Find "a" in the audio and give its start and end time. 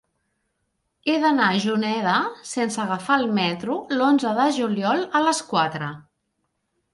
1.49-1.59, 5.21-5.23